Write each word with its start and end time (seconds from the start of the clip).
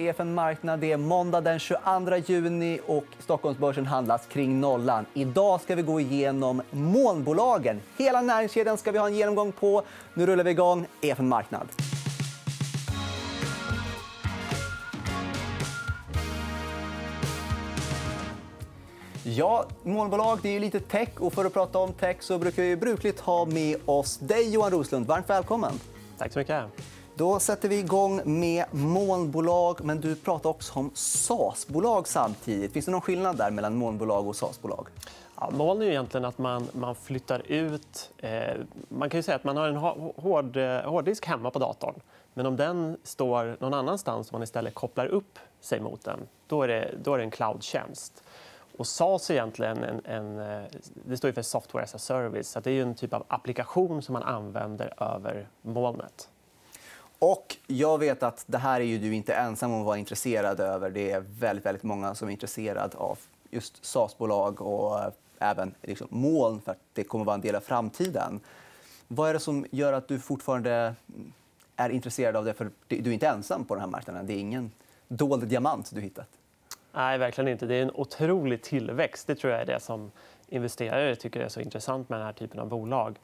EFN 0.00 0.34
Marknad. 0.34 0.80
Det 0.80 0.92
är 0.92 0.96
måndag 0.96 1.40
den 1.40 1.58
22 1.58 2.16
juni 2.26 2.80
och 2.86 3.04
Stockholmsbörsen 3.18 3.86
handlas 3.86 4.26
kring 4.26 4.60
nollan. 4.60 5.06
Idag 5.14 5.60
ska 5.60 5.74
vi 5.74 5.82
gå 5.82 6.00
igenom 6.00 6.62
molnbolagen. 6.70 7.80
Hela 7.98 8.20
näringskedjan 8.20 8.78
ska 8.78 8.92
vi 8.92 8.98
ha 8.98 9.06
en 9.06 9.14
genomgång 9.14 9.52
på. 9.52 9.82
Nu 10.14 10.26
rullar 10.26 10.44
vi 10.44 10.50
igång 10.50 10.86
EFN 11.00 11.28
Marknad. 11.28 11.68
Ja, 19.24 19.64
molnbolag 19.82 20.38
det 20.42 20.56
är 20.56 20.60
lite 20.60 20.80
tech. 20.80 21.08
och 21.18 21.32
För 21.32 21.44
att 21.44 21.52
prata 21.52 21.78
om 21.78 21.92
tech 21.92 22.16
så 22.20 22.38
brukar 22.38 22.62
vi 22.62 22.76
brukligt 22.76 23.20
ha 23.20 23.44
med 23.44 23.76
oss 23.84 24.18
dig, 24.18 24.52
Johan 24.52 24.70
Roslund. 24.70 25.06
Varmt 25.06 25.30
välkommen. 25.30 25.72
Tack 26.18 26.32
så 26.32 26.38
mycket. 26.38 26.64
Då 27.18 27.38
sätter 27.38 27.68
vi 27.68 27.78
igång 27.78 28.20
med 28.24 28.64
molnbolag. 28.70 29.84
Men 29.84 30.00
du 30.00 30.16
pratar 30.16 30.50
också 30.50 30.78
om 30.78 30.90
SaaS-bolag 30.94 32.08
samtidigt. 32.08 32.72
Finns 32.72 32.84
det 32.84 32.92
någon 32.92 33.00
skillnad 33.00 33.36
där 33.36 33.50
mellan 33.50 33.76
molnbolag 33.76 34.26
och 34.26 34.36
SaaS-bolag? 34.36 34.88
Ja, 35.36 35.50
moln 35.50 35.82
är 35.82 35.86
egentligen 35.86 36.24
att 36.24 36.38
man, 36.38 36.68
man 36.72 36.94
flyttar 36.94 37.42
ut... 37.46 38.10
Eh, 38.18 38.56
man 38.88 39.10
kan 39.10 39.18
ju 39.18 39.22
säga 39.22 39.36
att 39.36 39.44
man 39.44 39.56
har 39.56 39.68
en 39.68 39.76
hård, 39.76 40.56
eh, 40.56 40.80
hårddisk 40.80 41.26
hemma 41.26 41.50
på 41.50 41.58
datorn. 41.58 41.94
Men 42.34 42.46
om 42.46 42.56
den 42.56 42.96
står 43.02 43.56
någon 43.60 43.74
annanstans 43.74 44.26
och 44.28 44.32
man 44.32 44.42
istället 44.42 44.74
kopplar 44.74 45.06
upp 45.06 45.38
sig 45.60 45.80
mot 45.80 46.04
den 46.04 46.20
då 46.46 46.62
är 46.62 46.68
det, 46.68 46.94
då 47.02 47.14
är 47.14 47.18
det 47.18 47.24
en 47.24 47.30
cloudtjänst. 47.30 48.22
Och 48.78 48.86
SaaS 48.86 49.30
är 49.30 49.34
egentligen 49.34 49.84
en, 49.84 50.00
en, 50.04 50.38
eh, 50.38 50.64
det 51.04 51.16
står 51.16 51.32
för 51.32 51.42
software 51.42 51.84
as 51.84 51.94
a 51.94 51.98
service. 51.98 52.48
Så 52.48 52.60
det 52.60 52.70
är 52.70 52.82
en 52.82 52.94
typ 52.94 53.14
av 53.14 53.24
applikation 53.28 54.02
som 54.02 54.12
man 54.12 54.22
använder 54.22 55.02
över 55.02 55.48
molnet. 55.62 56.28
Och 57.18 57.56
jag 57.66 57.98
vet 57.98 58.22
att 58.22 58.44
det 58.46 58.58
här 58.58 58.80
är 58.80 58.84
ju 58.84 58.98
du 58.98 59.14
inte 59.14 59.34
ensam 59.34 59.72
om 59.72 59.80
att 59.80 59.86
vara 59.86 59.98
intresserad 59.98 60.60
över. 60.60 60.90
Det 60.90 61.10
är 61.10 61.24
väldigt, 61.38 61.66
väldigt 61.66 61.82
många 61.82 62.14
som 62.14 62.28
är 62.28 62.32
intresserade 62.32 62.96
av 62.96 63.18
just 63.50 63.84
SaaS-bolag 63.84 64.60
och 64.60 65.00
eh, 65.00 65.10
även 65.38 65.74
liksom 65.82 66.08
moln 66.10 66.60
för 66.60 66.72
att 66.72 66.80
det 66.92 67.04
kommer 67.04 67.22
att 67.22 67.26
vara 67.26 67.34
en 67.34 67.40
del 67.40 67.54
av 67.54 67.60
framtiden. 67.60 68.40
Vad 69.08 69.30
är 69.30 69.34
det 69.34 69.40
som 69.40 69.66
gör 69.70 69.92
att 69.92 70.08
du 70.08 70.18
fortfarande 70.18 70.94
är 71.76 71.90
intresserad 71.90 72.36
av 72.36 72.44
det? 72.44 72.54
För 72.54 72.70
du 72.88 73.10
är 73.10 73.14
inte 73.14 73.28
ensam 73.28 73.64
på 73.64 73.74
den 73.74 73.80
här 73.80 73.90
marknaden. 73.90 74.26
Det 74.26 74.32
är 74.32 74.38
ingen 74.38 74.70
dold 75.08 75.48
diamant 75.48 75.94
du 75.94 76.00
hittat. 76.00 76.28
Nej, 76.92 77.18
verkligen 77.18 77.48
inte. 77.48 77.66
Det 77.66 77.74
är 77.74 77.82
en 77.82 77.90
otrolig 77.94 78.62
tillväxt. 78.62 79.26
Det 79.26 79.34
tror 79.34 79.52
jag 79.52 79.62
är 79.62 79.66
det 79.66 79.80
som 79.80 80.10
investerare 80.48 81.16
tycker 81.16 81.40
är 81.40 81.48
så 81.48 81.60
intressant 81.60 82.08
med 82.08 82.18
den 82.18 82.26
här 82.26 82.32
typen 82.32 82.60
av 82.60 82.68
bolag. 82.68 83.16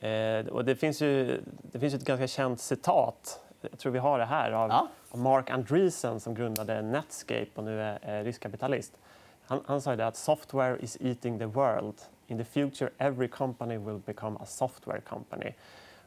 Eh, 0.00 0.46
och 0.46 0.64
det, 0.64 0.76
finns 0.76 1.02
ju, 1.02 1.40
det 1.62 1.78
finns 1.78 1.94
ett 1.94 2.04
ganska 2.04 2.26
känt 2.26 2.60
citat 2.60 3.40
jag 3.70 3.78
tror 3.78 3.92
vi 3.92 3.98
har 3.98 4.18
det 4.18 4.24
här 4.24 4.52
av 4.52 4.70
ja. 4.70 4.88
Mark 5.18 5.50
Andreessen 5.50 6.20
som 6.20 6.34
grundade 6.34 6.82
Netscape 6.82 7.46
och 7.54 7.64
nu 7.64 7.80
är 7.80 8.24
riskkapitalist. 8.24 8.98
Han, 9.46 9.60
han 9.66 9.80
sa 9.80 9.96
det 9.96 10.06
att 10.06 10.16
software 10.16 10.78
is 10.80 10.96
eating 11.00 11.38
the 11.38 11.46
world. 11.46 11.94
In 12.26 12.38
the 12.38 12.44
future 12.44 12.90
every 12.98 13.28
company 13.28 13.76
will 13.76 13.98
become 13.98 14.38
a 14.40 14.46
software 14.46 15.00
company. 15.00 15.52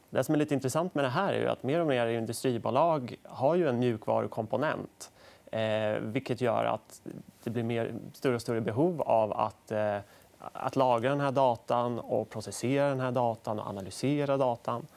Det 0.09 0.23
som 0.23 0.35
är 0.35 0.39
lite 0.39 0.53
intressant 0.53 0.95
med 0.95 1.03
det 1.03 1.09
här 1.09 1.33
är 1.33 1.45
att 1.45 1.63
mer 1.63 1.79
och 1.79 1.87
mer 1.87 2.07
industribolag 2.07 3.15
har 3.23 3.55
ju 3.55 3.69
en 3.69 3.79
mjukvarukomponent. 3.79 5.11
Eh, 5.51 5.99
vilket 5.99 6.41
gör 6.41 6.65
att 6.65 7.01
det 7.43 7.49
blir 7.49 7.63
mer, 7.63 7.93
större 8.13 8.35
och 8.35 8.41
större 8.41 8.61
behov 8.61 9.01
av 9.01 9.33
att, 9.33 9.71
eh, 9.71 9.97
att 10.39 10.75
lagra 10.75 11.09
den 11.09 11.19
här 11.19 11.31
datan 11.31 11.99
och 11.99 12.29
processera 12.29 12.89
den 12.89 12.99
här 12.99 13.11
datan 13.11 13.59
och 13.59 13.67
analysera 13.67 14.37
datan. 14.37 14.87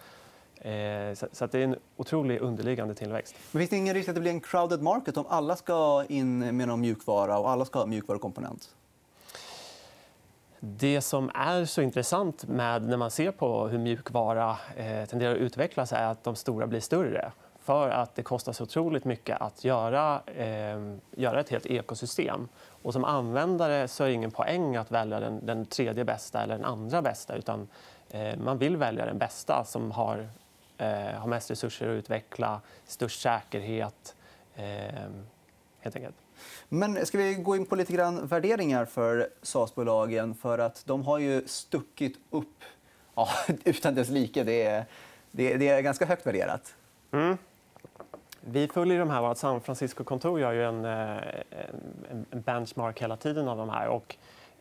Eh, 0.56 1.14
så 1.32 1.46
det 1.46 1.58
är 1.58 1.64
en 1.64 1.76
otrolig 1.96 2.40
underliggande 2.40 2.94
tillväxt. 2.94 3.34
Men 3.52 3.60
finns 3.60 3.70
det 3.70 3.76
ingen 3.76 3.94
risk 3.94 4.08
att 4.08 4.14
det 4.14 4.20
blir 4.20 4.30
en 4.30 4.40
crowded 4.40 4.82
market 4.82 5.16
om 5.16 5.24
alla 5.28 5.56
ska 5.56 6.04
in 6.08 6.56
med 6.56 6.68
någon 6.68 6.80
mjukvara 6.80 7.38
och 7.38 7.50
alla 7.50 7.64
ska 7.64 7.78
ha 7.78 7.86
mjukvarukomponent? 7.86 8.74
Det 10.60 11.00
som 11.00 11.30
är 11.34 11.64
så 11.64 11.82
intressant 11.82 12.44
med 12.48 12.82
när 12.88 12.96
man 12.96 13.10
ser 13.10 13.30
på 13.30 13.68
hur 13.68 13.78
mjukvara 13.78 14.56
eh, 14.76 15.04
tenderar 15.04 15.32
att 15.32 15.38
utvecklas 15.38 15.92
är 15.92 16.06
att 16.06 16.24
de 16.24 16.36
stora 16.36 16.66
blir 16.66 16.80
större 16.80 17.32
för 17.64 17.90
att 17.90 18.14
det 18.14 18.22
kostar 18.22 18.52
så 18.52 18.64
otroligt 18.64 19.04
mycket 19.04 19.40
att 19.40 19.64
göra, 19.64 20.22
eh, 20.26 20.94
göra 21.10 21.40
ett 21.40 21.48
helt 21.48 21.66
ekosystem. 21.66 22.48
Och 22.82 22.92
som 22.92 23.04
användare 23.04 23.88
så 23.88 24.04
är 24.04 24.08
det 24.08 24.14
ingen 24.14 24.30
poäng 24.30 24.76
att 24.76 24.90
välja 24.90 25.20
den, 25.20 25.46
den 25.46 25.66
tredje 25.66 26.04
bästa 26.04 26.42
eller 26.42 26.54
den 26.54 26.64
andra 26.64 27.02
bästa. 27.02 27.36
utan 27.36 27.68
eh, 28.10 28.36
Man 28.36 28.58
vill 28.58 28.76
välja 28.76 29.06
den 29.06 29.18
bästa 29.18 29.64
som 29.64 29.90
har, 29.90 30.28
eh, 30.78 30.88
har 30.92 31.26
mest 31.26 31.50
resurser 31.50 31.88
att 31.88 31.98
utveckla, 31.98 32.60
störst 32.86 33.20
säkerhet. 33.20 34.14
Eh, 34.54 34.64
helt 35.80 35.96
enkelt. 35.96 36.16
Men 36.68 37.06
ska 37.06 37.18
vi 37.18 37.34
gå 37.34 37.56
in 37.56 37.66
på 37.66 37.76
lite 37.76 37.92
grann 37.92 38.26
värderingar 38.26 38.84
för 38.84 39.28
SAS-bolagen? 39.42 40.34
För 40.34 40.58
att 40.58 40.82
de 40.86 41.02
har 41.02 41.18
ju 41.18 41.46
stuckit 41.46 42.18
upp 42.30 42.64
ja, 43.14 43.28
utan 43.64 43.94
dess 43.94 44.08
like. 44.08 44.44
Det 44.44 44.66
är, 44.66 44.84
det 45.30 45.68
är 45.68 45.80
ganska 45.80 46.06
högt 46.06 46.26
värderat. 46.26 46.74
Mm. 47.12 47.38
Vi 48.44 48.68
följer 48.68 48.98
de 48.98 49.10
här. 49.10 49.22
Vårt 49.22 49.36
San 49.36 49.60
Francisco-kontor 49.60 50.40
gör 50.40 50.52
ju 50.52 50.64
en, 50.64 50.84
eh, 50.84 51.18
en 52.30 52.40
benchmark 52.40 53.02
hela 53.02 53.16
tiden 53.16 53.48
av 53.48 53.56
de 53.56 53.68
här. 53.68 53.88
Och, 53.88 54.16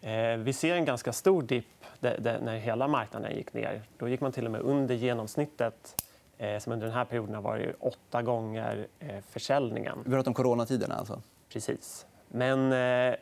eh, 0.07 0.37
vi 0.37 0.53
ser 0.53 0.75
en 0.75 0.85
ganska 0.85 1.13
stor 1.13 1.41
dipp 1.41 1.65
när 1.99 2.57
hela 2.57 2.87
marknaden 2.87 3.35
gick 3.35 3.53
ner. 3.53 3.81
Då 3.97 4.07
gick 4.07 4.21
man 4.21 4.31
till 4.31 4.45
och 4.45 4.51
med 4.51 4.61
under 4.61 4.95
genomsnittet 4.95 6.03
eh, 6.37 6.59
som 6.59 6.73
under 6.73 6.87
den 6.87 6.95
här 6.95 7.05
perioden 7.05 7.35
har 7.35 7.41
varit 7.41 7.75
åtta 7.79 8.21
gånger 8.21 8.87
försäljningen. 9.29 9.99
Vi 10.05 10.11
pratar 10.11 10.29
om 10.29 10.33
coronatiderna. 10.33 10.95
Alltså. 10.95 11.21
Precis. 11.49 12.05
Men 12.27 12.71
eh, 12.73 13.15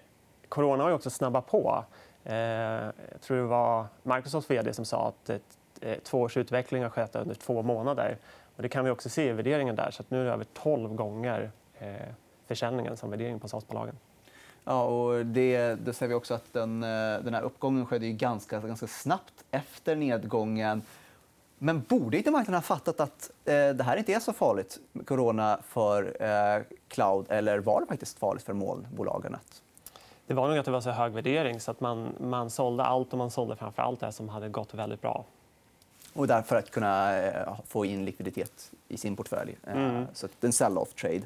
corona 0.50 0.84
har 0.84 0.92
också 0.92 1.10
snabbat 1.10 1.48
på. 1.48 1.86
Eh, 2.24 2.36
jag 3.12 3.22
tror 3.22 3.38
det 3.38 3.44
var 3.44 3.86
Microsofts 4.04 4.52
vd 4.52 4.74
som 4.74 4.86
sa 4.86 5.08
att 5.08 5.30
eh, 5.82 6.38
utveckling 6.38 6.84
har 6.84 6.90
skett 6.90 7.16
under 7.16 7.36
två 7.36 7.62
månader. 7.62 8.18
Och 8.60 8.64
det 8.64 8.70
kan 8.70 8.86
vi 8.86 8.92
också 8.92 9.10
se 9.10 9.30
i 9.30 9.32
värderingen. 9.32 9.76
där. 9.76 9.92
Så 9.92 10.04
nu 10.10 10.22
är 10.22 10.26
det 10.26 10.32
över 10.32 10.46
12 10.54 10.96
gånger 10.96 11.52
eh, 11.80 11.88
försäljningen 12.48 12.98
som 12.98 13.10
värdering 13.10 13.40
på 13.40 13.48
SAS-bolagen. 13.48 13.96
Ja, 14.64 14.84
och 14.84 15.26
det, 15.26 15.76
det 15.76 15.94
ser 15.94 16.08
vi 16.08 16.14
också 16.14 16.34
att 16.34 16.54
den, 16.54 16.84
eh, 16.84 17.20
den 17.24 17.34
här 17.34 17.42
uppgången 17.42 17.86
skedde 17.86 18.06
ju 18.06 18.14
ganska, 18.14 18.60
ganska 18.60 18.88
snabbt 18.88 19.34
efter 19.52 19.96
nedgången. 19.96 20.82
Men 21.58 21.82
borde 21.82 22.18
inte 22.18 22.32
marknaden 22.32 22.56
ha 22.56 22.62
fattat 22.62 23.00
att 23.00 23.32
eh, 23.46 23.70
det 23.70 23.84
här 23.84 23.98
inte 23.98 24.14
är 24.14 24.20
så 24.20 24.34
farligt, 24.34 24.80
corona, 25.06 25.60
för 25.68 26.24
eh, 26.24 26.64
cloud? 26.88 27.26
Eller 27.30 27.60
var 27.60 27.82
det 27.82 27.88
faktiskt 27.88 28.20
farligt 28.20 28.44
för 28.44 28.54
molnbolagen? 28.54 29.38
Det 30.28 30.34
var 30.34 30.48
nog 30.48 30.58
att 30.58 30.66
det 30.66 30.72
var 30.72 30.82
så 30.82 30.92
hög 30.92 31.12
värdering 31.12 31.60
så 31.60 31.72
att 31.72 31.80
man, 31.80 32.16
man 32.20 32.50
sålde 32.50 32.84
allt 32.84 33.12
och 33.12 33.18
man 33.18 33.32
sålde 33.32 33.56
framför 33.56 33.82
allt 33.82 34.00
det 34.00 34.12
som 34.12 34.30
hade 34.30 34.50
gått 34.50 34.74
väldigt 34.74 35.02
bra 35.02 35.26
och 36.20 36.28
därför 36.28 36.56
att 36.56 36.72
kunna 36.72 37.18
eh, 37.18 37.60
få 37.68 37.86
in 37.86 38.06
likviditet 38.06 38.72
i 38.88 38.98
sin 38.98 39.16
portfölj. 39.16 39.58
Eh, 39.68 39.74
mm. 39.74 40.06
Så 40.14 40.28
en 40.42 40.54
sell-off 40.54 40.94
trade. 40.94 41.22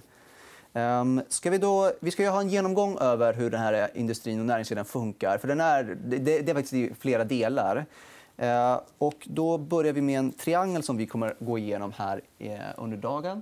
Um, 0.74 1.22
ska 1.30 1.50
vi, 1.50 1.58
då, 1.58 1.92
vi 2.00 2.12
ska 2.12 2.30
ha 2.30 2.42
en 2.42 2.50
genomgång 2.50 2.98
över 2.98 3.34
hur 3.34 3.50
den 3.50 3.60
här 3.60 3.90
industrin 3.94 4.40
och 4.40 4.46
näringskedjan 4.46 4.86
funkar. 4.86 5.38
För 5.38 5.48
den 5.48 5.62
är, 5.62 5.84
det, 6.06 6.18
det 6.18 6.50
är 6.50 6.54
faktiskt 6.54 6.74
i 6.74 6.94
flera 7.00 7.24
delar. 7.24 7.86
Uh, 8.42 8.80
och 8.98 9.28
då 9.30 9.58
börjar 9.58 9.94
vi 9.94 10.02
med 10.02 10.20
en 10.20 10.32
triangel 10.32 10.84
som 10.84 10.98
vi 10.98 11.08
kommer 11.08 11.36
gå 11.40 11.58
igenom 11.58 11.94
här 11.98 12.22
uh, 12.42 12.58
under 12.78 12.98
dagen. 12.98 13.42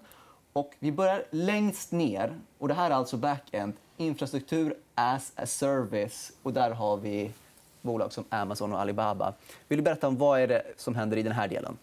Och 0.53 0.71
vi 0.79 0.91
börjar 0.91 1.23
längst 1.29 1.91
ner. 1.91 2.39
Och 2.57 2.67
det 2.67 2.73
här 2.73 2.89
är 2.89 2.95
alltså 2.95 3.17
backend. 3.17 3.73
Infrastruktur 3.97 4.75
as 4.95 5.31
a 5.35 5.45
service. 5.45 6.31
Och 6.43 6.53
där 6.53 6.71
har 6.71 6.97
vi 6.97 7.31
bolag 7.81 8.13
som 8.13 8.25
Amazon 8.29 8.73
och 8.73 8.79
Alibaba. 8.79 9.33
Vill 9.67 9.77
du 9.77 9.83
berätta 9.83 10.07
om 10.07 10.17
vad 10.17 10.39
är 10.39 10.47
det 10.47 10.63
som 10.77 10.95
händer 10.95 11.17
i 11.17 11.23
den 11.23 11.33
här 11.33 11.47
delen? 11.47 11.77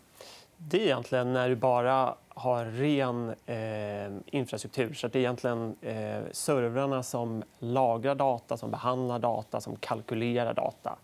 Det 0.56 0.80
är 0.80 0.84
egentligen 0.84 1.32
när 1.32 1.48
du 1.48 1.56
bara 1.56 2.14
har 2.28 2.64
ren 2.64 3.34
eh, 3.46 4.36
infrastruktur. 4.38 4.94
Så 4.94 5.08
det 5.08 5.18
är 5.18 5.20
egentligen 5.20 5.76
eh, 5.80 6.20
servrarna 6.32 7.02
som 7.02 7.42
lagrar 7.58 8.14
data, 8.14 8.56
som 8.56 8.70
behandlar 8.70 9.18
data, 9.18 9.60
som 9.60 9.76
kalkylerar 9.76 10.54
data. 10.54 10.96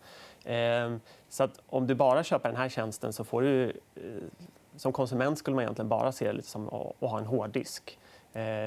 Eh, 0.45 0.97
så 1.29 1.45
att 1.45 1.61
om 1.67 1.87
du 1.87 1.95
bara 1.95 2.25
köper 2.25 2.49
den 2.49 2.59
här 2.59 2.69
tjänsten 2.69 3.13
så 3.13 3.25
får 3.25 3.43
du... 3.43 3.65
Eh, 3.95 4.03
som 4.77 4.93
konsument 4.93 5.39
skulle 5.39 5.55
man 5.55 5.63
egentligen 5.63 5.89
bara 5.89 6.13
se 6.13 6.33
det 6.33 6.43
som 6.43 6.69
att 6.69 7.11
ha 7.11 7.19
en 7.19 7.27
hårddisk 7.27 7.99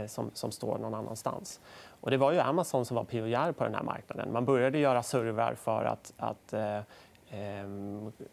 som, 0.08 0.32
som 0.34 0.52
står 0.52 0.78
någon 0.78 0.94
annanstans. 0.94 1.60
Och 2.02 2.12
det 2.12 2.18
var 2.18 2.32
ju 2.32 2.40
Amazon 2.40 2.86
som 2.86 2.96
var 2.96 3.04
pionjär 3.04 3.52
på 3.52 3.64
den 3.64 3.76
här 3.76 3.84
marknaden. 3.84 4.34
Man 4.34 4.46
började 4.46 4.78
göra 4.78 5.04
servrar 5.04 5.56
för 5.56 5.86
att, 5.86 6.14
att 6.18 6.54
eh, 6.54 6.78
eh, 6.78 7.68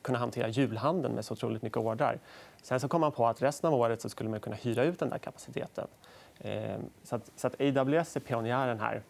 kunna 0.03 0.19
hantera 0.19 0.49
julhandeln 0.49 1.15
med 1.15 1.25
så 1.25 1.33
otroligt 1.35 1.63
mycket 1.63 1.79
ordrar. 1.79 2.19
Sen 2.63 2.81
så 2.81 2.89
kom 2.89 3.01
man 3.01 3.13
på 3.13 3.27
att 3.27 3.43
resten 3.43 3.69
av 3.69 3.75
året 3.75 4.01
så 4.01 4.09
skulle 4.09 4.31
man 4.31 4.41
kunna 4.41 4.57
hyra 4.57 4.85
ut 4.85 4.99
den 4.99 5.11
där 5.11 5.19
kapaciteten. 5.19 5.87
Eh, 6.39 6.77
så, 7.03 7.17
att, 7.17 7.31
så 7.37 7.47
att 7.47 7.61
AWS 7.61 8.17
är 8.17 8.21
pionjären 8.21 8.81
här. 8.81 9.03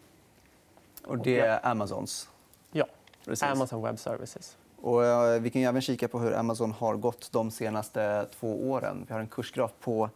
Och 1.05 1.17
det 1.17 1.39
är 1.39 1.65
Amazons? 1.67 2.29
Ja. 2.71 2.85
Precis. 3.25 3.43
Amazon 3.43 3.83
Web 3.83 3.99
Services. 3.99 4.57
Och, 4.81 5.05
eh, 5.05 5.41
vi 5.41 5.49
kan 5.49 5.61
även 5.61 5.81
kika 5.81 6.07
på 6.07 6.19
hur 6.19 6.33
Amazon 6.33 6.71
har 6.71 6.95
gått 6.95 7.31
de 7.31 7.51
senaste 7.51 8.25
två 8.39 8.71
åren. 8.71 9.05
Vi 9.07 9.13
har 9.13 9.21
en 9.21 9.27
kursgraf 9.27 9.71
på 9.79 10.09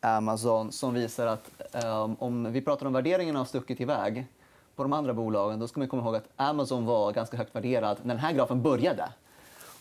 Amazon 0.00 0.72
som 0.72 0.94
visar 0.94 1.26
att 1.26 1.50
um, 1.84 2.16
om 2.18 2.52
vi 2.52 2.60
pratar 2.60 2.86
om 2.86 2.92
värderingen 2.92 3.36
har 3.36 3.44
stuckit 3.44 3.80
iväg 3.80 4.26
på 4.76 4.82
de 4.82 4.92
andra 4.92 5.14
bolagen, 5.14 5.58
då 5.58 5.68
ska 5.68 5.80
man 5.80 5.88
komma 5.88 6.02
ihåg 6.02 6.16
att 6.16 6.28
Amazon 6.36 6.86
var 6.86 7.12
ganska 7.12 7.36
högt 7.36 7.54
värderad 7.54 7.98
när 8.02 8.14
den 8.14 8.24
här 8.24 8.32
grafen 8.32 8.62
började 8.62 9.08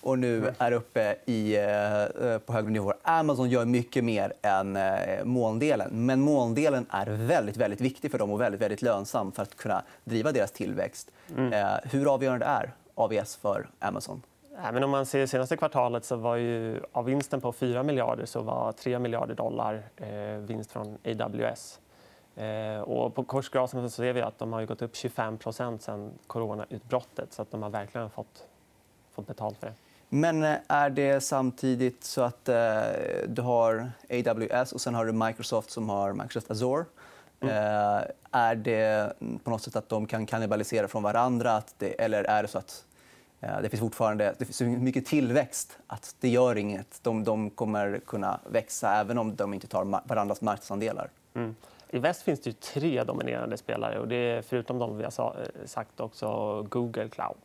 och 0.01 0.19
nu 0.19 0.37
mm. 0.37 0.53
är 0.57 0.71
uppe 0.71 1.15
i, 1.25 1.55
eh, 1.55 2.37
på 2.37 2.53
högre 2.53 2.69
nivåer. 2.69 2.95
Amazon 3.01 3.49
gör 3.49 3.65
mycket 3.65 4.03
mer 4.03 4.33
än 4.41 4.75
eh, 4.75 5.25
molndelen. 5.25 6.05
Men 6.05 6.21
molndelen 6.21 6.85
är 6.89 7.05
väldigt, 7.05 7.57
väldigt 7.57 7.81
viktig 7.81 8.11
för 8.11 8.17
dem 8.17 8.31
och 8.31 8.41
väldigt, 8.41 8.61
väldigt 8.61 8.81
lönsam 8.81 9.31
för 9.31 9.43
att 9.43 9.57
kunna 9.57 9.83
driva 10.03 10.31
deras 10.31 10.51
tillväxt. 10.51 11.11
Mm. 11.37 11.53
Eh, 11.53 11.79
hur 11.83 12.13
avgörande 12.13 12.45
är 12.45 12.71
AVS 12.95 13.35
för 13.35 13.69
Amazon? 13.79 14.21
Ja, 14.63 14.71
men 14.71 14.83
om 14.83 14.89
man 14.89 15.05
ser 15.05 15.25
senaste 15.25 15.57
kvartalet 15.57 16.05
så 16.05 16.15
var 16.15 16.35
ju 16.35 16.81
av 16.91 17.05
vinsten 17.05 17.41
på 17.41 17.51
4 17.51 17.83
miljarder 17.83 18.25
så 18.25 18.41
var 18.41 18.71
3 18.71 18.99
miljarder 18.99 19.35
dollar 19.35 19.83
eh, 19.97 20.37
vinst 20.37 20.71
från 20.71 20.97
AWS. 21.05 21.79
Eh, 22.35 22.81
och 22.81 23.15
på 23.15 23.23
korsgrafen 23.23 23.89
så 23.89 23.89
ser 23.89 24.13
vi 24.13 24.21
att 24.21 24.39
de 24.39 24.53
har 24.53 24.65
gått 24.65 24.81
upp 24.81 24.93
25% 24.93 25.77
sen 25.77 26.11
coronautbrottet 26.27 27.33
så 27.33 27.41
att 27.41 27.51
de 27.51 27.63
har 27.63 27.69
verkligen 27.69 28.09
fått, 28.09 28.47
fått 29.11 29.27
betalt 29.27 29.57
för 29.59 29.67
det. 29.67 29.73
Men 30.09 30.43
eh, 30.43 30.55
är 30.67 30.89
det 30.89 31.21
samtidigt 31.21 32.03
så 32.03 32.21
att 32.21 32.49
eh, 32.49 32.81
du 33.27 33.41
har 33.41 33.91
AWS 34.09 34.71
och 34.71 34.81
sen 34.81 34.95
har 34.95 35.05
du 35.05 35.11
Microsoft 35.11 35.71
som 35.71 35.89
har 35.89 36.13
Microsoft 36.13 36.51
Azure? 36.51 36.85
Mm. 37.39 37.55
Eh, 37.55 38.03
är 38.31 38.55
det 38.55 39.13
på 39.43 39.49
något 39.49 39.61
sätt 39.61 39.75
att 39.75 39.89
de 39.89 40.05
kan 40.05 40.25
kannibalisera 40.25 40.87
från 40.87 41.03
varandra? 41.03 41.61
Det, 41.77 42.01
eller 42.01 42.23
är 42.23 42.41
det 42.41 42.47
så 42.47 42.57
att 42.57 42.85
Eh, 43.41 43.61
det 43.61 43.69
finns 43.69 43.79
fortfarande 43.79 44.35
det 44.37 44.45
finns 44.45 44.57
så 44.57 44.63
mycket 44.63 45.05
tillväxt 45.05 45.77
att 45.87 46.15
det 46.19 46.29
gör 46.29 46.55
inget? 46.55 46.99
De, 47.03 47.23
de 47.23 47.49
kommer 47.49 47.99
kunna 47.99 48.39
växa 48.49 48.93
även 48.95 49.17
om 49.17 49.35
de 49.35 49.53
inte 49.53 49.67
tar 49.67 49.85
varandras 50.07 50.41
marknadsandelar? 50.41 51.09
Mm. 51.33 51.55
I 51.89 51.99
väst 51.99 52.21
finns 52.21 52.39
det 52.39 52.59
tre 52.59 53.03
dominerande 53.03 53.57
spelare. 53.57 53.99
och 53.99 54.07
det 54.07 54.15
är 54.15 54.41
Förutom 54.41 54.79
de 54.79 54.97
vi 54.97 55.03
har 55.03 55.11
eh, 55.19 55.65
sagt 55.65 55.99
också 55.99 56.61
Google 56.69 57.09
Cloud. 57.09 57.37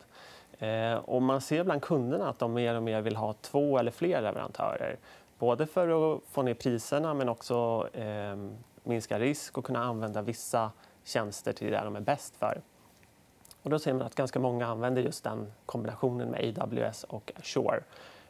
Eh, 0.59 0.95
och 0.95 1.23
man 1.23 1.41
ser 1.41 1.65
bland 1.65 1.83
kunderna 1.83 2.29
att 2.29 2.39
de 2.39 2.53
mer 2.53 2.75
och 2.75 2.83
mer 2.83 3.01
vill 3.01 3.17
ha 3.17 3.33
två 3.33 3.79
eller 3.79 3.91
fler 3.91 4.23
leverantörer. 4.23 4.97
Både 5.39 5.67
för 5.67 6.15
att 6.15 6.21
få 6.31 6.43
ner 6.43 6.55
priserna 6.55 7.15
men 7.15 7.29
också 7.29 7.89
eh, 7.93 8.37
minska 8.83 9.19
risk 9.19 9.59
och 9.59 9.65
kunna 9.65 9.85
använda 9.85 10.23
vissa 10.23 10.71
tjänster 11.05 11.53
till 11.53 11.71
det 11.71 11.81
de 11.85 11.97
är 11.97 12.01
bäst 12.01 12.37
för. 12.37 12.61
Och 13.65 13.71
då 13.71 13.79
ser 13.79 13.93
man 13.93 14.03
att 14.03 14.15
ganska 14.15 14.39
många 14.39 14.67
använder 14.67 15.03
just 15.03 15.25
den 15.25 15.53
kombinationen 15.67 16.31
med 16.31 16.59
AWS 16.59 17.05
och 17.05 17.33
Azure. 17.37 17.81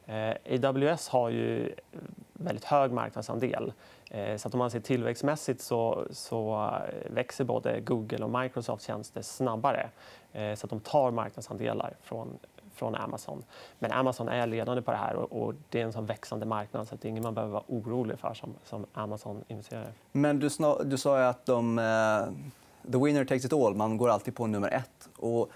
Eh, 0.07 0.69
AWS 0.69 1.09
har 1.09 1.29
ju 1.29 1.67
eh, 1.67 1.99
väldigt 2.33 2.65
hög 2.65 2.93
marknadsandel. 2.93 3.73
Eh, 4.11 4.37
så 4.37 4.49
att 4.49 4.55
om 4.55 4.59
man 4.59 4.71
ser 4.71 4.81
tillväxtmässigt 4.81 5.61
så, 5.61 6.07
så 6.11 6.71
eh, 6.87 7.13
växer 7.13 7.45
både 7.45 7.81
Google 7.81 8.25
och 8.25 8.41
Microsoft 8.41 8.87
tjänster 8.87 9.23
snabbare. 9.23 9.89
Eh, 10.33 10.55
så 10.55 10.67
att 10.67 10.71
de 10.71 10.81
tar 10.81 11.11
marknadsandelar 11.11 11.95
från, 12.03 12.39
från 12.75 12.95
Amazon. 12.95 13.45
Men 13.79 13.93
Amazon 13.93 14.29
är 14.29 14.47
ledande 14.47 14.83
på 14.83 14.91
det 14.91 14.97
här 14.97 15.15
och, 15.15 15.43
och 15.43 15.55
det 15.71 15.81
är 15.81 15.85
en 15.85 15.93
sån 15.93 16.07
växande 16.07 16.47
marknad 16.47 16.89
så 16.89 16.95
att 16.95 17.01
det 17.01 17.09
är 17.09 17.11
inget 17.11 17.23
man 17.23 17.35
behöver 17.35 17.53
vara 17.53 17.65
orolig 17.67 18.19
för 18.19 18.35
som, 18.35 18.55
som 18.65 18.87
Amazon-investerare. 18.93 19.93
Men 20.13 20.39
du, 20.39 20.49
du 20.85 20.99
sa 20.99 21.19
ju 21.19 21.25
att 21.25 21.47
de, 21.47 21.79
uh, 21.79 22.93
the 22.93 22.99
winner 22.99 23.25
takes 23.25 23.45
it 23.45 23.53
all. 23.53 23.75
Man 23.75 23.97
går 23.97 24.09
alltid 24.09 24.35
på 24.35 24.47
nummer 24.47 24.71
ett. 24.71 24.94
Och 25.17 25.51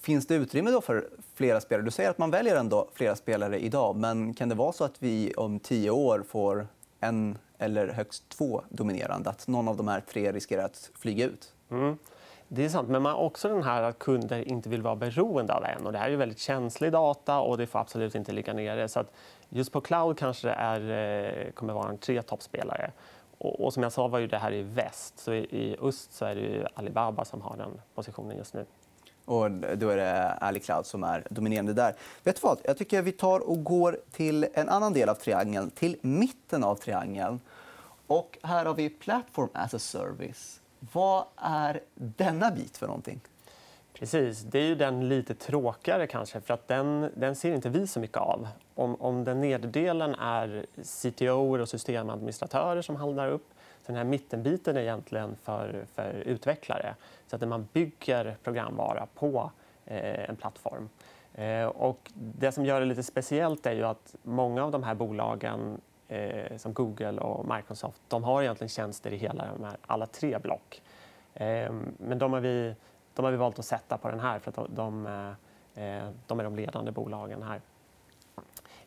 finns 0.00 0.26
det 0.26 0.34
utrymme 0.34 0.70
då 0.70 0.80
för 0.80 1.08
flera 1.34 1.60
spelare? 1.60 1.84
Du 1.84 1.90
säger 1.90 2.10
att 2.10 2.18
man 2.18 2.30
väljer 2.30 2.56
ändå 2.56 2.88
flera 2.94 3.16
spelare 3.16 3.58
idag. 3.58 3.96
Men 3.96 4.34
kan 4.34 4.48
det 4.48 4.54
vara 4.54 4.72
så 4.72 4.84
att 4.84 4.94
vi 4.98 5.34
om 5.34 5.60
tio 5.60 5.90
år 5.90 6.24
får 6.28 6.66
en 7.00 7.38
eller 7.58 7.88
högst 7.88 8.28
två 8.28 8.62
dominerande? 8.68 9.30
Att 9.30 9.48
någon 9.48 9.68
av 9.68 9.76
de 9.76 9.88
här 9.88 10.00
tre 10.00 10.32
riskerar 10.32 10.64
att 10.64 10.90
flyga 10.94 11.26
ut? 11.26 11.52
Mm. 11.70 11.98
Det 12.48 12.64
är 12.64 12.68
sant, 12.68 12.88
men 12.88 13.02
man 13.02 13.12
har 13.12 13.22
också 13.22 13.48
den 13.48 13.62
här 13.62 13.82
att 13.82 13.98
kunder 13.98 14.48
inte 14.48 14.68
vill 14.68 14.82
vara 14.82 14.96
beroende 14.96 15.54
av 15.54 15.64
en. 15.64 15.86
Och 15.86 15.92
det 15.92 15.98
här 15.98 16.10
är 16.10 16.16
väldigt 16.16 16.38
känslig 16.38 16.92
data 16.92 17.40
och 17.40 17.58
det 17.58 17.66
får 17.66 17.78
absolut 17.78 18.14
inte 18.14 18.32
ligga 18.32 18.52
nere. 18.52 18.88
Så 18.88 19.00
att 19.00 19.12
just 19.48 19.72
på 19.72 19.80
cloud 19.80 20.18
kanske 20.18 20.48
det 20.48 20.54
är, 20.54 20.80
eh, 21.46 21.50
kommer 21.52 21.72
vara 21.72 21.88
en 21.88 21.98
tre 21.98 22.22
toppspelare. 22.22 22.92
Och, 23.38 23.60
och, 23.60 23.74
som 23.74 23.82
jag 23.82 23.92
sa 23.92 24.08
var 24.08 24.18
ju 24.18 24.26
det 24.26 24.38
här 24.38 24.52
i 24.52 24.62
väst. 24.62 25.18
Så 25.18 25.32
i, 25.32 25.38
i 25.38 25.76
öst 25.82 26.12
så 26.12 26.24
är 26.24 26.34
det 26.34 26.68
Alibaba 26.74 27.24
som 27.24 27.40
har 27.40 27.56
den 27.56 27.80
positionen 27.94 28.36
just 28.36 28.54
nu. 28.54 28.66
Och 29.24 29.50
då 29.50 29.88
är 29.88 29.96
det 29.96 30.32
AliCloud 30.32 30.86
som 30.86 31.04
är 31.04 31.26
dominerande 31.30 31.72
där. 31.72 31.94
Vet 32.24 32.36
du 32.36 32.40
vad? 32.42 32.58
Jag 32.64 32.78
tycker 32.78 33.02
vi 33.02 33.12
tar 33.12 33.40
och 33.40 33.64
går 33.64 34.00
till 34.12 34.46
en 34.54 34.68
annan 34.68 34.92
del 34.92 35.08
av 35.08 35.14
triangeln, 35.14 35.70
till 35.70 35.96
mitten 36.00 36.64
av 36.64 36.74
triangeln. 36.74 37.40
Och 38.06 38.38
här 38.42 38.64
har 38.64 38.74
vi 38.74 38.88
Platform 38.90 39.48
as 39.52 39.74
a 39.74 39.78
Service. 39.78 40.60
Vad 40.92 41.24
är 41.36 41.80
denna 41.94 42.50
bit 42.50 42.76
för 42.76 42.86
någonting? 42.86 43.20
Precis. 43.98 44.42
Det 44.42 44.58
är 44.58 44.64
ju 44.64 44.74
den 44.74 45.08
lite 45.08 45.34
tråkigare 45.34 46.06
kanske, 46.06 46.40
för 46.40 46.54
att 46.54 46.68
den, 46.68 47.10
den 47.14 47.36
ser 47.36 47.54
inte 47.54 47.68
vi 47.68 47.86
så 47.86 48.00
mycket 48.00 48.16
av. 48.16 48.48
Om, 48.74 49.00
om 49.00 49.24
den 49.24 49.40
nederdelen 49.40 50.14
är 50.14 50.66
CTO 50.82 51.60
och 51.60 51.68
systemadministratörer 51.68 52.82
som 52.82 52.96
handlar 52.96 53.30
upp 53.30 53.46
så 53.86 53.92
den 53.92 53.96
här 53.96 54.04
mittenbiten 54.04 54.76
är 54.76 54.80
egentligen 54.80 55.36
för, 55.42 55.84
för 55.94 56.12
utvecklare. 56.12 56.94
Så 57.26 57.36
att 57.36 57.48
man 57.48 57.68
bygger 57.72 58.36
programvara 58.42 59.06
på 59.14 59.50
eh, 59.84 60.30
en 60.30 60.36
plattform. 60.36 60.88
Eh, 61.34 61.66
och 61.66 62.12
det 62.14 62.52
som 62.52 62.64
gör 62.64 62.80
det 62.80 62.86
lite 62.86 63.02
speciellt 63.02 63.66
är 63.66 63.72
ju 63.72 63.84
att 63.84 64.14
många 64.22 64.64
av 64.64 64.70
de 64.70 64.82
här 64.82 64.94
bolagen 64.94 65.80
eh, 66.08 66.56
som 66.56 66.74
Google 66.74 67.20
och 67.20 67.56
Microsoft, 67.56 68.00
de 68.08 68.24
har 68.24 68.42
egentligen 68.42 68.68
tjänster 68.68 69.12
i 69.12 69.16
hela 69.16 69.44
de 69.58 69.64
här, 69.64 69.76
alla 69.86 70.06
tre 70.06 70.38
block. 70.38 70.82
Eh, 71.34 71.72
men 71.98 72.18
de 72.18 72.32
har, 72.32 72.40
vi, 72.40 72.74
de 73.16 73.24
har 73.24 73.32
vi 73.32 73.38
valt 73.38 73.58
att 73.58 73.64
sätta 73.64 73.98
på 73.98 74.10
den 74.10 74.20
här 74.20 74.38
för 74.38 74.50
att 74.50 74.56
de, 74.56 74.74
de, 74.74 75.06
eh, 75.74 76.38
är 76.38 76.44
de 76.44 76.56
ledande 76.56 76.90
bolagen 76.90 77.42
här. 77.42 77.60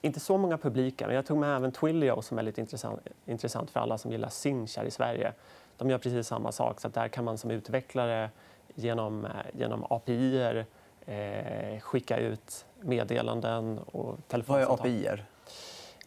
Inte 0.02 0.20
så 0.20 0.38
många 0.38 0.58
publika, 0.58 1.08
men 1.08 1.16
jag 1.16 1.26
tog 1.26 1.38
med 1.38 1.56
även 1.56 1.72
Twilio 1.72 2.22
som 2.22 2.40
är 2.40 2.44
lite 2.44 2.62
intressant, 2.62 3.02
intressant 3.26 3.72
för 3.72 3.80
alla 3.80 3.98
som 3.98 4.12
gillar 4.12 4.30
Sinch 4.30 4.78
här 4.78 4.86
i 4.86 4.92
Sverige. 4.92 5.34
De 5.78 5.90
gör 5.90 5.98
precis 5.98 6.28
samma 6.28 6.52
sak, 6.52 6.82
så 6.82 6.88
där 6.88 7.08
kan 7.08 7.26
man 7.26 7.38
som 7.38 7.52
utvecklare 7.52 8.30
genom, 8.76 9.26
eh, 9.26 9.32
genom 9.54 9.86
API 9.90 10.64
eh, 11.06 11.80
skicka 11.80 12.18
ut 12.18 12.66
meddelanden 12.82 13.80
och 13.80 14.18
telefonsamtal. 14.28 14.78
Vad 14.78 14.88
är 14.88 15.14
API? 15.14 15.22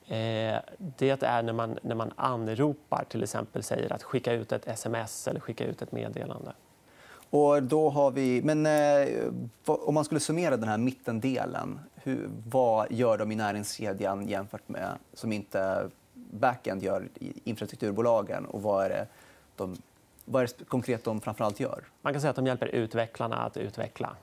Eh, 0.06 0.60
det 0.78 1.22
är 1.22 1.42
när 1.42 1.52
man, 1.52 1.78
när 1.82 1.94
man 1.94 2.12
anropar, 2.16 3.04
till 3.08 3.22
exempel 3.22 3.62
säger 3.62 3.92
att 3.92 4.02
skicka 4.02 4.32
ut 4.32 4.52
ett 4.52 4.68
sms 4.68 5.28
eller 5.28 5.40
skicka 5.40 5.64
ut 5.64 5.82
ett 5.82 5.92
meddelande. 5.92 6.52
Och 7.32 7.62
då 7.62 7.90
har 7.90 8.10
vi, 8.10 8.42
men 8.42 8.66
eh, 8.66 9.32
om 9.64 9.94
man 9.94 10.04
skulle 10.04 10.20
summera 10.20 10.56
den 10.56 10.68
här 10.68 10.78
mittendelen, 10.78 11.80
hur, 11.94 12.30
vad 12.48 12.92
gör 12.92 13.18
de 13.18 13.32
i 13.32 13.36
näringskedjan 13.36 14.28
jämfört 14.28 14.68
med 14.68 14.98
som 15.14 15.32
inte 15.32 15.90
backend 16.14 16.82
gör 16.82 17.08
i 17.20 17.32
infrastrukturbolagen? 17.44 18.46
Och 18.46 18.62
vad 18.62 18.84
är 18.84 18.88
det, 18.88 19.06
de, 19.56 19.76
vad 20.24 20.42
är 20.42 20.48
det 20.58 20.64
konkret 20.64 21.04
de 21.04 21.20
framförallt 21.20 21.60
gör? 21.60 21.84
Man 22.02 22.12
kan 22.12 22.20
säga 22.20 22.30
att 22.30 22.36
de 22.36 22.46
hjälper 22.46 22.66
utvecklarna 22.66 23.36
att 23.36 23.56
utveckla. 23.56 24.16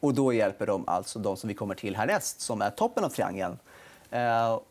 Och 0.00 0.14
då 0.14 0.32
hjälper 0.32 0.66
de 0.66 0.88
alltså 0.88 1.18
de 1.18 1.36
som 1.36 1.48
vi 1.48 1.54
kommer 1.54 1.74
till 1.74 1.96
härnäst, 1.96 2.40
som 2.40 2.62
är 2.62 2.70
toppen 2.70 3.04
av 3.04 3.08
triangeln, 3.08 3.58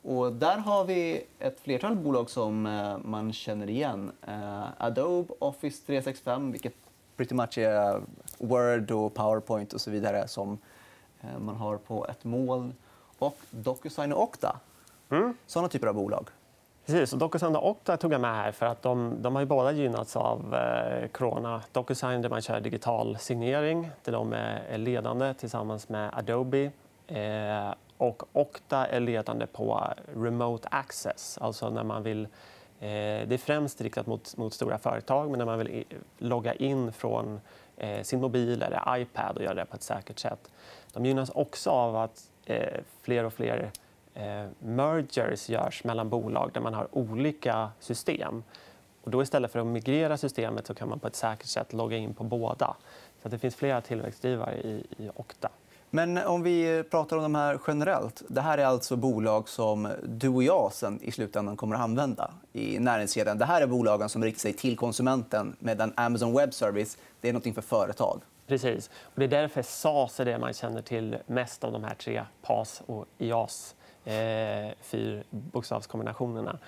och 0.02 0.34
där 0.34 0.58
har 0.58 0.86
vi 0.86 1.24
ett 1.40 1.60
flertal 1.60 1.96
bolag 1.96 2.30
som 2.30 2.66
eh, 2.66 2.98
man 2.98 3.34
känner 3.34 3.70
igen. 3.70 4.12
Eh, 4.28 4.64
Adobe, 4.78 5.34
Office 5.40 5.86
365, 5.86 6.52
vilket 6.52 6.74
pretty 7.18 7.36
much 7.36 7.58
är 7.58 8.02
Word 8.38 8.92
och 8.92 9.14
Powerpoint 9.14 9.74
och 9.74 9.82
så 9.82 9.92
vidare 9.92 10.28
som 10.28 10.58
man 11.40 11.56
har 11.56 11.78
på 11.78 12.08
ett 12.08 12.24
moln. 12.24 12.74
Och 13.20 13.38
Docusign 13.50 14.14
och 14.14 14.24
Okta. 14.24 14.60
Mm. 15.10 15.34
Såna 15.48 15.68
typer 15.68 15.88
av 15.88 15.96
bolag. 15.96 16.30
Precis. 16.86 17.14
Och 17.14 17.20
Docusign 17.20 17.56
och 17.56 17.70
Okta 17.70 17.98
tog 17.98 18.14
jag 18.14 18.22
med 18.22 18.36
här 18.36 18.52
för 18.52 18.66
att 18.66 18.82
de, 18.82 19.16
de 19.22 19.36
har 19.36 19.46
båda 19.46 19.72
gynnats 19.72 20.16
av 20.16 20.56
eh, 20.56 21.08
corona. 21.08 21.62
Docusign 21.72 22.22
där 22.22 22.30
man 22.30 22.42
kör 22.42 22.60
digital 22.60 23.18
signering, 23.20 23.90
där 24.04 24.12
de 24.12 24.34
är 24.34 24.78
ledande 24.78 25.34
tillsammans 25.34 25.90
med 25.90 26.10
Adobe. 26.14 26.72
Eh, 27.08 27.74
och 28.02 28.24
Okta 28.34 28.86
är 28.86 29.00
ledande 29.00 29.48
på 29.48 29.94
remote 30.16 30.68
access, 30.72 31.38
alltså 31.42 31.70
när 31.70 31.84
man 31.84 32.04
vill 32.04 32.24
eh, 32.80 33.28
det 33.28 33.34
är 33.34 33.38
främst 33.38 33.82
riktat 33.82 34.08
mot, 34.08 34.38
mot, 34.38 34.54
stora 34.54 34.78
företag, 34.78 35.30
men 35.30 35.38
när 35.38 35.46
man 35.46 35.58
vill 35.60 35.86
logga 36.18 36.54
in 36.54 36.92
från 36.92 37.42
eh, 37.78 38.04
sin 38.04 38.22
mobil 38.22 38.62
eller 38.62 38.98
iPad 38.98 39.38
och 39.38 39.44
göra 39.44 39.54
det 39.54 39.66
på 39.66 39.76
ett 39.76 39.84
säkert 39.84 40.20
sätt. 40.20 40.52
De 40.94 41.06
gynnas 41.06 41.30
också 41.30 41.70
av 41.70 41.96
att 41.96 42.32
eh, 42.46 42.80
fler 43.02 43.24
och 43.24 43.34
fler 43.34 43.72
eh, 44.14 44.46
mergers 44.60 45.50
görs 45.50 45.84
mellan 45.84 46.10
bolag 46.10 46.52
där 46.54 46.62
man 46.62 46.74
har 46.74 46.88
olika 46.92 47.70
system. 47.80 48.44
Och 49.04 49.12
då 49.12 49.22
istället 49.22 49.52
för 49.52 49.60
att 49.60 49.68
migrera 49.68 50.18
systemet 50.18 50.68
så 50.68 50.74
kan 50.74 50.90
man 50.90 51.00
på 51.00 51.08
ett 51.08 51.16
säkert 51.16 51.48
sätt 51.48 51.74
logga 51.74 51.98
in 51.98 52.14
på 52.14 52.24
båda. 52.24 52.76
Så 53.22 53.30
det 53.30 53.40
finns 53.40 53.56
flera 53.56 53.82
tillväxtdrivare 53.82 54.58
i, 54.58 54.86
i 54.98 55.10
Okta. 55.16 55.50
Men 55.94 56.18
om 56.18 56.44
vi 56.44 56.84
pratar 56.92 57.18
om 57.18 57.24
de 57.24 57.36
här 57.36 57.60
generellt. 57.68 58.22
Det 58.28 58.42
här 58.42 58.58
är 58.58 58.66
alltså 58.66 58.96
bolag 58.96 59.50
som 59.50 59.88
du 60.04 60.30
och 60.30 60.44
jag 60.44 60.74
sen 60.74 61.00
i 61.02 61.12
slutändan 61.12 61.58
kommer 61.58 61.76
att 61.76 61.82
använda 61.82 62.32
i 62.54 62.80
näringskedjan. 62.80 63.38
Det 63.38 63.46
här 63.46 63.62
är 63.62 63.68
bolagen 63.68 64.10
som 64.10 64.24
riktar 64.24 64.40
sig 64.40 64.54
till 64.54 64.78
konsumenten 64.78 65.56
medan 65.60 65.94
Amazon 65.96 66.38
Web 66.38 66.54
Service 66.54 66.98
det 67.22 67.30
är 67.30 67.34
något 67.34 67.56
för 67.56 67.62
företag. 67.62 68.22
Precis. 68.48 68.90
Och 69.04 69.20
det 69.20 69.26
är 69.26 69.30
därför 69.30 69.62
SAS 69.62 70.20
är 70.20 70.26
det 70.26 70.38
man 70.38 70.54
känner 70.54 70.82
till 70.82 71.18
mest 71.26 71.64
av 71.64 71.72
de 71.72 71.84
här 71.84 71.96
tre 71.96 72.26
PAS 72.42 72.82
och 72.86 73.06
IAS, 73.18 73.76
eh, 74.06 74.14
fyrbokstavskombinationerna. 74.82 76.60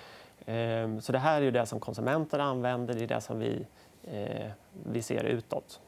Eh, 0.46 1.00
så 1.00 1.12
det 1.12 1.20
här 1.20 1.42
är 1.42 1.52
det 1.52 1.66
som 1.66 1.80
konsumenter 1.80 2.40
använder, 2.40 2.94
det 2.94 3.04
är 3.04 3.08
det 3.08 3.22
som 3.22 3.40
vi, 3.40 3.66
eh, 4.04 4.52
vi 4.86 5.02
ser 5.02 5.24
utåt. 5.24 5.80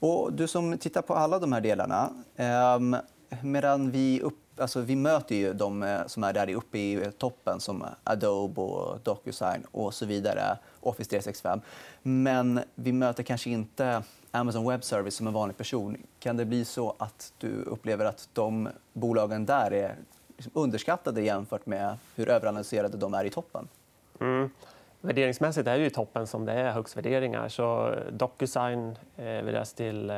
Och 0.00 0.32
du 0.32 0.48
som 0.48 0.78
tittar 0.78 1.02
på 1.02 1.14
alla 1.14 1.38
de 1.38 1.52
här 1.52 1.60
delarna... 1.60 2.10
Ehm, 2.36 2.96
medan 3.42 3.90
vi, 3.90 4.20
upp, 4.20 4.60
alltså 4.60 4.80
vi 4.80 4.96
möter 4.96 5.34
ju 5.34 5.52
de 5.52 5.82
eh, 5.82 6.06
som 6.06 6.24
är 6.24 6.32
där 6.32 6.54
uppe 6.54 6.78
i 6.78 6.94
eh, 6.94 7.10
toppen 7.10 7.60
som 7.60 7.84
Adobe, 8.04 8.60
och 8.60 9.00
Docusign 9.00 9.66
och 9.70 9.94
så 9.94 10.06
vidare. 10.06 10.58
Office 10.80 11.10
365. 11.10 11.60
Men 12.02 12.60
vi 12.74 12.92
möter 12.92 13.22
kanske 13.22 13.50
inte 13.50 14.02
Amazon 14.30 14.68
Web 14.68 14.84
Service 14.84 15.14
som 15.14 15.26
en 15.26 15.32
vanlig 15.32 15.56
person. 15.56 15.96
Kan 16.18 16.36
det 16.36 16.44
bli 16.44 16.64
så 16.64 16.94
att 16.98 17.32
du 17.38 17.62
upplever 17.62 18.04
att 18.04 18.28
de 18.32 18.68
bolagen 18.92 19.46
där 19.46 19.72
är 19.72 19.96
liksom, 20.36 20.52
underskattade 20.54 21.22
jämfört 21.22 21.66
med 21.66 21.96
hur 22.16 22.28
överanalyserade 22.28 22.96
de 22.96 23.14
är 23.14 23.24
i 23.24 23.30
toppen? 23.30 23.68
Mm. 24.20 24.50
Värderingsmässigt 25.00 25.68
är 25.68 25.78
det 25.78 25.86
i 25.86 25.90
toppen 25.90 26.26
som 26.26 26.44
det 26.44 26.52
är 26.52 26.72
högst 26.72 26.96
värderingar. 26.96 27.48
Så 27.48 27.94
Docusign 28.10 28.98
eh, 29.16 29.24
värderas 29.24 29.72
till 29.72 30.10
eh, 30.10 30.16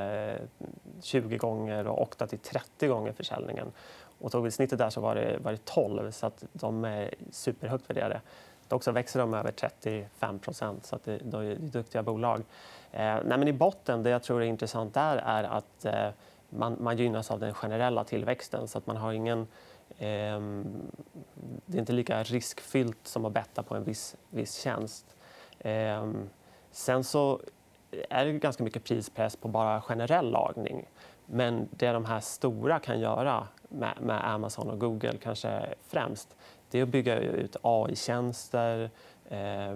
20 1.03 1.37
gånger 1.37 1.87
och 1.87 2.03
Octa 2.03 2.27
till 2.27 2.39
30 2.39 2.87
gånger 2.87 3.13
försäljningen. 3.13 3.73
Och 4.21 4.33
tog 4.33 4.45
vi 4.45 4.51
snittet 4.51 4.79
där 4.79 4.91
så 4.91 5.01
var 5.01 5.15
det, 5.15 5.39
var 5.43 5.53
det 5.53 5.65
12, 5.65 6.11
så 6.11 6.27
att 6.27 6.45
de 6.53 6.85
är 6.85 7.15
superhögt 7.31 7.91
värderade. 7.91 8.21
Dock 8.69 8.83
så 8.83 8.93
växer 8.93 9.21
de 9.21 9.35
över 9.35 9.53
35% 9.53 10.77
så 10.83 10.97
att 10.97 11.05
det, 11.05 11.19
de 11.19 11.43
är 11.43 11.55
duktiga 11.55 12.03
bolag. 12.03 12.43
Eh, 12.93 13.01
nej, 13.01 13.39
men 13.39 13.49
I 13.49 13.53
botten, 13.53 14.03
det 14.03 14.11
jag 14.11 14.23
tror 14.23 14.43
är 14.43 14.47
intressant 14.47 14.95
där 14.95 15.17
är 15.17 15.45
att 15.45 15.85
eh, 15.85 16.09
man, 16.51 16.77
man 16.81 16.97
gynnas 16.97 17.31
av 17.31 17.41
den 17.41 17.55
generella 17.55 18.05
tillväxten. 18.05 18.69
så 18.69 18.79
att 18.79 18.87
man 18.87 18.97
har 18.97 19.13
ingen 19.13 19.47
Ehm, 20.01 20.91
det 21.67 21.79
är 21.79 21.81
inte 21.81 21.93
lika 21.93 22.23
riskfyllt 22.23 22.99
som 23.03 23.25
att 23.25 23.33
betta 23.33 23.63
på 23.63 23.75
en 23.75 23.85
viss, 23.85 24.17
viss 24.31 24.55
tjänst. 24.55 25.17
Ehm, 25.59 26.29
sen 26.71 27.05
så 27.05 27.41
är 28.11 28.25
det 28.25 28.33
ganska 28.33 28.65
mycket 28.65 28.85
prispress 28.85 29.37
på 29.37 29.49
bara 29.49 29.81
generell 29.81 30.31
lagning. 30.31 30.87
Men 31.27 31.69
det 31.71 31.93
de 31.93 32.05
här 32.05 32.21
stora 32.21 32.79
kan 32.79 33.01
göra 33.01 33.49
med, 33.69 33.95
med 34.01 34.31
Amazon 34.31 34.71
och 34.71 34.81
Google 34.81 35.17
kanske 35.23 35.75
främst 35.89 36.37
det 36.71 36.79
är 36.79 36.83
att 36.83 36.89
bygga 36.89 37.19
ut 37.19 37.57
AI-tjänster, 37.63 38.91
eh, 39.29 39.71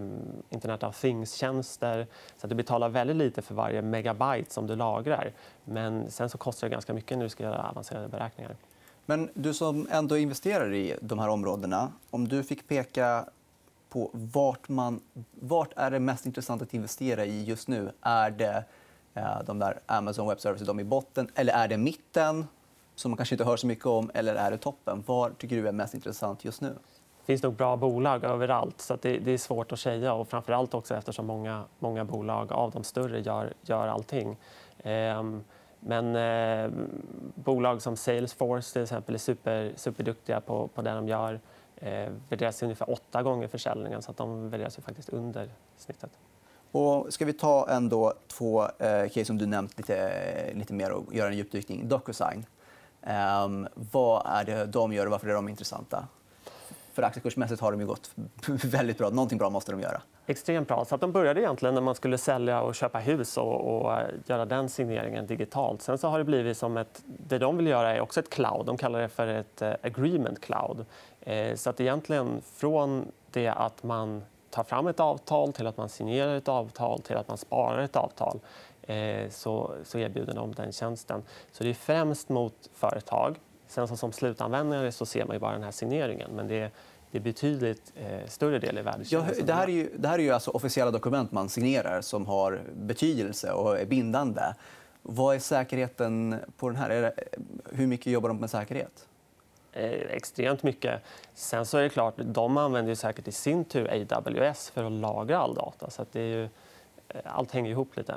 Internet 0.50 0.82
of 0.82 1.00
Things-tjänster. 1.00 2.06
Så 2.36 2.46
att 2.46 2.50
du 2.50 2.54
betalar 2.54 2.88
väldigt 2.88 3.16
lite 3.16 3.42
för 3.42 3.54
varje 3.54 3.82
megabyte 3.82 4.52
som 4.52 4.66
du 4.66 4.76
lagrar. 4.76 5.32
Men 5.64 6.10
sen 6.10 6.30
så 6.30 6.38
kostar 6.38 6.68
det 6.68 6.72
ganska 6.72 6.94
mycket 6.94 7.18
när 7.18 7.24
du 7.24 7.30
ska 7.30 7.44
göra 7.44 7.68
avancerade 7.70 8.08
beräkningar. 8.08 8.56
Men 9.06 9.30
du 9.34 9.54
som 9.54 9.86
ändå 9.90 10.16
investerar 10.16 10.72
i 10.72 10.96
de 11.00 11.18
här 11.18 11.28
områdena, 11.28 11.92
om 12.10 12.28
du 12.28 12.42
fick 12.42 12.68
peka 12.68 13.24
på 13.88 14.10
vart, 14.12 14.68
man, 14.68 15.00
vart 15.40 15.72
är 15.76 15.90
det 15.90 16.00
mest 16.00 16.26
intressant 16.26 16.62
att 16.62 16.74
investera 16.74 17.24
i 17.24 17.44
just 17.44 17.68
nu? 17.68 17.92
Är 18.00 18.30
det 18.30 18.64
eh, 19.14 19.42
de 19.46 19.58
där 19.58 19.80
Amazon 19.86 20.28
Web 20.28 20.40
Services 20.40 20.66
de 20.66 20.80
i 20.80 20.84
botten 20.84 21.28
eller 21.34 21.52
är 21.52 21.68
det 21.68 21.76
mitten, 21.76 22.46
som 22.94 23.10
man 23.10 23.16
kanske 23.16 23.34
inte 23.34 23.44
hör 23.44 23.56
så 23.56 23.66
mycket 23.66 23.86
om, 23.86 24.10
eller 24.14 24.34
är 24.34 24.50
det 24.50 24.58
toppen? 24.58 25.04
Var 25.06 25.30
tycker 25.30 25.56
du 25.56 25.68
är 25.68 25.72
mest 25.72 25.94
intressant 25.94 26.44
just 26.44 26.60
nu? 26.60 26.74
Det 27.20 27.26
finns 27.26 27.42
nog 27.42 27.54
bra 27.54 27.76
bolag 27.76 28.24
överallt. 28.24 28.80
så 28.80 28.96
det, 29.02 29.18
det, 29.18 29.30
är 29.30 29.38
svårt 29.38 29.72
att 29.72 29.80
säga. 29.80 30.14
Och 30.14 30.28
framförallt 30.28 30.74
också 30.74 30.94
eftersom 30.94 31.26
många, 31.26 31.64
många 31.78 32.04
bolag 32.04 32.52
av 32.52 32.70
de 32.70 32.84
större 32.84 33.20
gör, 33.20 33.52
gör 33.62 33.88
allting. 33.88 34.36
Ehm, 34.82 35.44
men 35.86 36.16
eh, 36.16 36.70
bolag 37.34 37.82
som 37.82 37.96
Salesforce 37.96 38.72
till 38.72 38.82
exempel 38.82 39.14
är 39.14 39.18
super, 39.18 39.72
superduktiga 39.76 40.40
på, 40.40 40.68
på 40.68 40.82
det 40.82 40.90
de 40.90 41.08
gör. 41.08 41.40
Eh, 41.76 42.12
värderas 42.28 42.62
ungefär 42.62 42.90
åtta 42.90 43.22
gånger 43.22 43.48
försäljningen, 43.48 44.02
så 44.02 44.10
att 44.10 44.16
de 44.16 44.50
värderas 44.50 44.78
ju 44.78 44.82
faktiskt 44.82 45.08
under 45.08 45.50
snittet. 45.76 46.10
Och 46.72 47.12
ska 47.12 47.24
vi 47.24 47.32
ta 47.32 47.68
ändå 47.70 48.12
två 48.26 48.62
eh, 48.62 49.08
case 49.08 49.24
som 49.24 49.38
du 49.38 49.46
nämnt 49.46 49.78
lite, 49.78 50.52
lite 50.54 50.72
mer 50.72 50.90
och 50.90 51.14
göra 51.14 51.28
en 51.28 51.36
djupdykning? 51.36 51.88
Docusign. 51.88 52.46
Eh, 53.02 53.48
vad 53.74 54.22
är 54.26 54.44
det 54.44 54.66
de 54.66 54.92
gör 54.92 55.06
och 55.06 55.12
varför 55.12 55.28
är 55.28 55.34
de 55.34 55.48
intressanta? 55.48 56.08
För 56.92 57.02
aktiekursmässigt 57.02 57.60
har 57.60 57.72
de 57.72 57.80
ju 57.80 57.86
gått 57.86 58.10
väldigt 58.64 58.98
bra. 58.98 59.10
Någonting 59.10 59.38
bra 59.38 59.50
måste 59.50 59.72
de 59.72 59.80
göra. 59.80 60.02
Extremt 60.26 60.68
bra. 60.68 60.84
Så 60.84 60.94
att 60.94 61.00
de 61.00 61.12
började 61.12 61.40
egentligen 61.40 61.74
när 61.74 61.82
man 61.82 61.94
skulle 61.94 62.18
sälja 62.18 62.60
och 62.60 62.74
köpa 62.74 62.98
hus 62.98 63.36
och, 63.36 63.60
och 63.60 63.92
eh, 63.92 64.08
göra 64.26 64.44
den 64.44 64.68
signeringen 64.68 65.26
digitalt. 65.26 65.82
Sen 65.82 65.98
så 65.98 66.08
har 66.08 66.18
det 66.18 66.24
blivit 66.24 66.56
som 66.56 66.76
ett... 66.76 67.02
Det 67.06 67.38
de 67.38 67.56
vill 67.56 67.66
göra 67.66 67.96
är 67.96 68.00
också 68.00 68.20
ett 68.20 68.30
cloud. 68.30 68.66
De 68.66 68.76
kallar 68.76 69.00
det 69.00 69.08
för 69.08 69.26
ett 69.26 69.62
eh, 69.62 69.72
agreement 69.82 70.40
cloud. 70.40 70.86
Eh, 71.20 71.54
så 71.54 71.70
att 71.70 71.80
egentligen 71.80 72.40
från 72.56 73.12
det 73.30 73.48
att 73.48 73.82
man 73.82 74.22
tar 74.50 74.64
fram 74.64 74.86
ett 74.86 75.00
avtal 75.00 75.52
till 75.52 75.66
att 75.66 75.76
man 75.76 75.88
signerar 75.88 76.36
ett 76.36 76.48
avtal 76.48 77.00
till 77.00 77.16
att 77.16 77.28
man 77.28 77.38
sparar 77.38 77.78
ett 77.78 77.96
avtal 77.96 78.40
eh, 78.82 79.28
så, 79.30 79.74
så 79.84 79.98
erbjuder 79.98 80.34
de 80.34 80.52
den 80.52 80.72
tjänsten. 80.72 81.22
Så 81.52 81.64
det 81.64 81.70
är 81.70 81.74
främst 81.74 82.28
mot 82.28 82.70
företag. 82.74 83.36
Sen 83.66 83.88
så 83.88 83.96
som 83.96 84.12
slutanvändare 84.12 84.92
så 84.92 85.06
ser 85.06 85.24
man 85.24 85.36
ju 85.36 85.40
bara 85.40 85.52
den 85.52 85.62
här 85.62 85.70
signeringen. 85.70 86.30
Men 86.34 86.48
det 86.48 86.60
är, 86.60 86.70
det 87.14 87.18
är 87.18 87.22
betydligt 87.22 87.92
eh, 87.94 88.26
större 88.28 88.58
del 88.58 88.78
i 88.78 88.82
värdekedjan. 88.82 89.26
Ja, 89.38 89.44
det, 89.44 89.52
här 89.52 89.68
är 89.68 89.72
ju, 89.72 89.90
det 89.96 90.08
här 90.08 90.18
är 90.18 90.22
ju 90.22 90.30
alltså 90.30 90.50
officiella 90.50 90.90
dokument 90.90 91.32
man 91.32 91.48
signerar 91.48 92.00
som 92.00 92.26
har 92.26 92.62
betydelse 92.74 93.52
och 93.52 93.78
är 93.78 93.86
bindande. 93.86 94.42
Vad 95.02 95.34
är 95.34 95.38
säkerheten 95.38 96.36
på 96.56 96.68
den 96.68 96.76
här? 96.76 96.88
Det, 96.88 97.14
hur 97.72 97.86
mycket 97.86 98.06
jobbar 98.06 98.28
de 98.28 98.38
med 98.38 98.50
säkerhet? 98.50 99.08
Eh, 99.72 99.90
extremt 99.90 100.62
mycket. 100.62 101.02
Sen 101.34 101.66
så 101.66 101.78
är 101.78 101.82
det 101.82 101.88
klart, 101.88 102.14
de 102.16 102.56
använder 102.56 102.90
ju 102.90 102.96
säkert 102.96 103.28
i 103.28 103.32
sin 103.32 103.64
tur 103.64 104.06
AWS 104.10 104.70
för 104.70 104.84
att 104.84 104.92
lagra 104.92 105.38
all 105.38 105.54
data. 105.54 105.90
Så 105.90 106.06
det 106.12 106.20
är 106.20 106.26
ju, 106.26 106.42
eh, 107.08 107.20
allt 107.24 107.52
hänger 107.52 107.70
ihop 107.70 107.96
lite. 107.96 108.16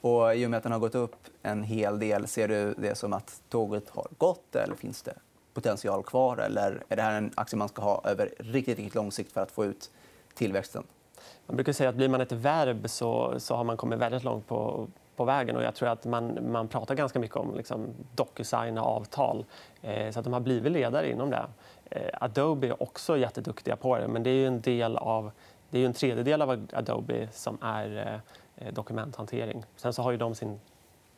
Och 0.00 0.36
I 0.36 0.46
och 0.46 0.50
med 0.50 0.56
att 0.56 0.62
den 0.62 0.72
har 0.72 0.78
gått 0.78 0.94
upp 0.94 1.16
en 1.42 1.62
hel 1.62 1.98
del, 1.98 2.26
ser 2.26 2.48
du 2.48 2.74
det 2.78 2.94
som 2.94 3.12
att 3.12 3.42
tåget 3.48 3.90
har 3.90 4.06
gått 4.18 4.56
eller 4.56 4.74
finns 4.74 5.02
det 5.02 5.14
potential 5.60 6.02
kvar? 6.02 6.36
Eller 6.36 6.82
är 6.88 6.96
det 6.96 7.02
här 7.02 7.18
en 7.18 7.32
aktie 7.34 7.58
man 7.58 7.68
ska 7.68 7.82
ha 7.82 8.02
över 8.04 8.34
riktigt, 8.38 8.78
riktigt 8.78 8.94
lång 8.94 9.12
sikt 9.12 9.32
för 9.32 9.40
att 9.40 9.50
få 9.50 9.64
ut 9.64 9.90
tillväxten? 10.34 10.82
Man 11.46 11.56
brukar 11.56 11.72
säga 11.72 11.90
att 11.90 11.96
blir 11.96 12.08
man 12.08 12.20
ett 12.20 12.32
verb 12.32 12.90
så, 12.90 13.34
så 13.38 13.54
har 13.54 13.64
man 13.64 13.76
kommit 13.76 13.98
väldigt 13.98 14.24
långt 14.24 14.46
på, 14.46 14.88
på 15.16 15.24
vägen. 15.24 15.56
Och 15.56 15.62
jag 15.62 15.74
tror 15.74 15.88
att 15.88 16.04
man, 16.04 16.38
man 16.52 16.68
pratar 16.68 16.94
ganska 16.94 17.18
mycket 17.18 17.36
om 17.36 17.54
liksom, 17.54 17.86
Docusign 18.14 18.78
och 18.78 18.86
avtal. 18.86 19.44
Eh, 19.82 20.10
så 20.10 20.18
att 20.18 20.24
de 20.24 20.32
har 20.32 20.40
blivit 20.40 20.72
ledare 20.72 21.10
inom 21.10 21.30
det. 21.30 21.46
Eh, 21.90 22.08
Adobe 22.20 22.66
är 22.66 22.82
också 22.82 23.18
jätteduktiga 23.18 23.76
på 23.76 23.98
det, 23.98 24.08
men 24.08 24.22
det 24.22 24.30
är 24.30 24.46
en 24.46 24.60
del 24.60 24.96
av 24.96 25.30
det 25.70 25.78
är 25.78 25.86
en 25.86 25.92
tredjedel 25.92 26.42
av 26.42 26.66
Adobe 26.72 27.28
som 27.32 27.58
är 27.62 28.20
eh, 28.56 28.72
dokumenthantering. 28.72 29.64
Sen 29.76 29.92
så 29.92 30.02
har 30.02 30.10
ju 30.10 30.16
de 30.16 30.34
sin 30.34 30.60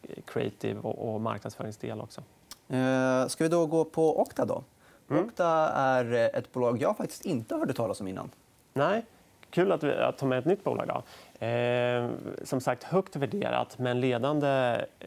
eh, 0.03 0.23
creative 0.25 0.81
och, 0.81 1.15
och 1.15 1.21
marknadsföringsdel 1.21 2.01
också. 2.01 2.23
Eh, 2.71 3.27
ska 3.27 3.45
vi 3.45 3.49
då 3.49 3.67
gå 3.67 3.85
på 3.85 4.21
Okta? 4.21 4.45
Då? 4.45 4.65
Mm. 5.11 5.25
Okta 5.25 5.47
är 5.75 6.13
ett 6.13 6.53
bolag 6.53 6.83
jag 6.83 6.97
faktiskt 6.97 7.25
inte 7.25 7.57
hörde 7.57 7.73
talas 7.73 8.01
om 8.01 8.09
innan. 8.09 8.31
Nej, 8.73 9.05
kul 9.51 9.73
att, 9.73 9.83
vi, 9.83 9.93
att 9.93 10.19
ta 10.19 10.27
med 10.27 10.39
ett 10.39 10.45
nytt 10.45 10.65
bolag. 10.65 10.89
Då. 10.89 11.47
Eh, 11.47 12.09
som 12.45 12.61
sagt, 12.61 12.83
högt 12.83 13.17
värderat, 13.17 13.79
men 13.79 14.01
ledande 14.01 14.49
eh, 14.99 15.07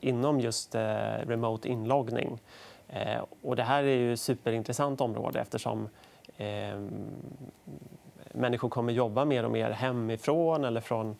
inom 0.00 0.40
just 0.40 0.74
eh, 0.74 0.80
remote 1.26 1.68
inloggning. 1.68 2.40
Eh, 2.88 3.24
och 3.42 3.56
det 3.56 3.62
här 3.62 3.82
är 3.82 3.96
ju 3.96 4.12
ett 4.12 4.20
superintressant 4.20 5.00
område 5.00 5.40
eftersom 5.40 5.88
eh, 6.36 6.80
människor 8.32 8.68
kommer 8.68 8.92
jobba 8.92 9.24
mer 9.24 9.44
och 9.44 9.50
mer 9.50 9.70
hemifrån 9.70 10.64
eller 10.64 10.80
från 10.80 11.16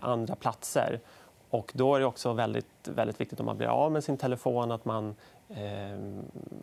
andra 0.00 0.34
platser. 0.34 1.00
Och 1.56 1.72
då 1.74 1.94
är 1.94 2.00
det 2.00 2.06
också 2.06 2.32
väldigt, 2.32 2.88
väldigt 2.88 3.20
viktigt 3.20 3.40
om 3.40 3.46
man 3.46 3.56
blir 3.56 3.68
av 3.68 3.92
med 3.92 4.04
sin 4.04 4.16
telefon 4.16 4.72
att 4.72 4.84
man 4.84 5.14
eh, 5.48 5.92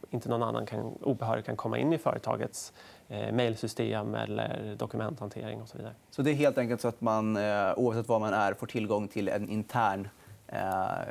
inte 0.10 0.30
någon 0.30 0.44
annan 0.44 0.66
kan, 0.66 0.80
obehörig 1.02 1.46
kan 1.46 1.56
komma 1.56 1.78
in 1.78 1.94
i 1.94 1.98
företagets 1.98 2.74
eh, 3.08 3.32
mejlsystem 3.32 4.16
eller 4.16 4.76
dokumenthantering 4.76 5.62
och 5.62 5.70
så 5.70 5.78
vidare. 5.78 5.94
Så 6.10 6.22
det 6.22 6.32
är 6.32 6.36
helt 6.36 6.58
enkelt 6.58 6.82
så 6.82 6.88
att 6.88 7.02
man 7.02 7.38
eh, 7.38 7.74
oavsett 7.78 8.08
var 8.08 8.20
man 8.20 8.34
är 8.34 8.54
får 8.54 8.68
tillgång 8.68 9.08
till 9.08 9.28
en 9.28 9.50
intern 9.50 10.08
eh, 10.48 11.02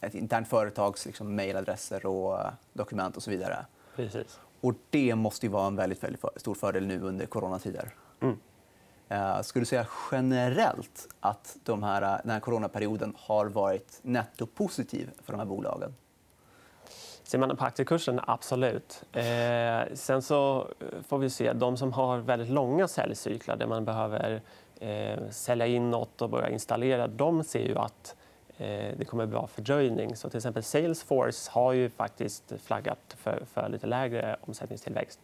ett 0.00 0.14
internt 0.14 0.48
företags 0.48 1.06
liksom, 1.06 1.34
mejladresser 1.34 2.06
och 2.06 2.38
dokument 2.72 3.16
och 3.16 3.22
så 3.22 3.30
vidare. 3.30 3.66
Precis. 3.96 4.40
Och 4.60 4.74
det 4.90 5.14
måste 5.14 5.46
ju 5.46 5.52
vara 5.52 5.66
en 5.66 5.76
väldigt, 5.76 6.02
väldigt 6.02 6.24
stor 6.36 6.54
fördel 6.54 6.86
nu 6.86 7.00
under 7.00 7.26
coronatider. 7.26 7.94
Mm 8.20 8.36
eh, 9.08 9.40
skulle 9.40 9.60
du 9.60 9.66
säga 9.66 9.86
generellt 10.12 11.08
att 11.20 11.56
de 11.64 11.82
här, 11.82 12.02
eh, 12.02 12.18
den 12.22 12.30
här 12.30 12.40
coronaperioden 12.40 13.14
har 13.18 13.46
varit 13.46 13.98
nettopositiv 14.02 15.10
för 15.24 15.32
de 15.32 15.38
här 15.38 15.46
bolagen? 15.46 15.94
Ser 17.22 17.38
man 17.38 17.56
på 17.56 17.64
aktiekursen, 17.64 18.20
absolut. 18.26 19.04
Eh, 19.12 19.94
sen 19.94 20.22
så 20.22 20.68
eh, 20.80 21.02
får 21.08 21.18
vi 21.18 21.30
se. 21.30 21.52
De 21.52 21.76
som 21.76 21.92
har 21.92 22.18
väldigt 22.18 22.48
långa 22.48 22.88
säljcyklar 22.88 23.56
där 23.56 23.66
man 23.66 23.84
behöver 23.84 24.42
eh, 24.80 25.28
sälja 25.30 25.66
in 25.66 25.90
nåt 25.90 26.22
och 26.22 26.30
börja 26.30 26.48
installera, 26.48 27.08
de 27.08 27.44
ser 27.44 27.66
ju 27.66 27.78
att 27.78 28.16
eh, 28.56 28.96
det 28.96 29.04
kommer 29.08 29.24
att 29.24 29.30
bli 29.30 29.38
fördröjning. 29.54 30.16
Så 30.16 30.30
till 30.30 30.36
exempel 30.36 30.62
Salesforce 30.62 31.50
har 31.52 31.72
ju 31.72 31.90
faktiskt 31.90 32.52
flaggat 32.62 33.16
för, 33.18 33.42
för 33.52 33.68
lite 33.68 33.86
lägre 33.86 34.36
omsättningstillväxt. 34.40 35.20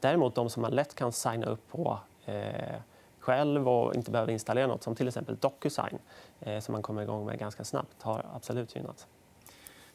Däremot 0.00 0.34
de 0.34 0.50
som 0.50 0.62
man 0.62 0.70
lätt 0.70 0.94
kan 0.94 1.12
signa 1.12 1.46
upp 1.46 1.68
på 1.70 1.98
eh, 2.26 2.76
själv 3.20 3.68
och 3.68 3.94
inte 3.94 4.10
behöver 4.10 4.32
installera 4.32 4.66
nåt 4.66 4.82
som 4.82 4.94
till 4.94 5.08
exempel 5.08 5.36
Docusign, 5.36 5.98
eh, 6.40 6.60
som 6.60 6.72
man 6.72 6.82
kommer 6.82 7.02
igång 7.02 7.26
med 7.26 7.38
ganska 7.38 7.64
snabbt, 7.64 8.02
har 8.02 8.26
absolut 8.34 8.76
gynnats. 8.76 9.06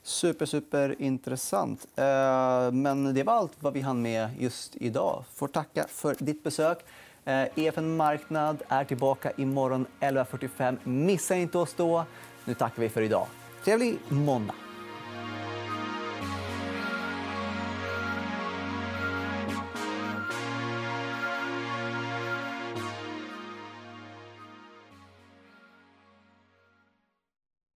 Super, 0.03 0.46
super 0.46 1.01
intressant. 1.01 1.88
Eh, 1.96 2.72
men 2.72 3.13
det 3.13 3.24
var 3.24 3.34
allt 3.34 3.53
vad 3.60 3.74
vi 3.74 3.82
hann 3.82 4.01
med 4.01 4.29
just 4.39 4.75
idag. 4.75 5.24
Får 5.34 5.48
tacka 5.48 5.86
för 5.89 6.15
ditt 6.20 6.44
besök. 6.44 6.86
Eh, 7.25 7.48
EFN 7.55 7.96
Marknad 7.96 8.63
är 8.67 8.84
tillbaka 8.84 9.32
imorgon 9.38 9.86
11.45. 10.00 10.77
Missa 10.84 11.36
inte 11.36 11.58
oss 11.58 11.74
då. 11.74 12.05
Nu 12.46 12.53
tackar 12.53 12.82
vi 12.82 12.89
för 12.89 13.01
idag. 13.01 13.27
Trevlig 13.63 13.98
måndag. 14.10 14.64